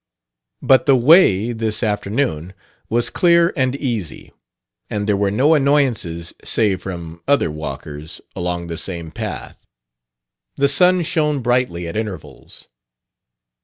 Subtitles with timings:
[0.63, 2.55] But the way, this afternoon,
[2.89, 4.33] was clear and easy;
[4.89, 9.67] and there were no annoyances save from other walkers along the same path.
[10.55, 12.67] The sun shone brightly at intervals.